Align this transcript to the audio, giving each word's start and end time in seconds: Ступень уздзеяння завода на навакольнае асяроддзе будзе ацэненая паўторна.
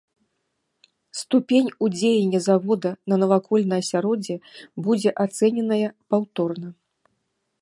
Ступень 1.19 1.69
уздзеяння 1.87 2.39
завода 2.47 2.91
на 3.13 3.21
навакольнае 3.25 3.81
асяроддзе 3.85 4.35
будзе 4.89 5.09
ацэненая 5.27 5.87
паўторна. 6.13 6.67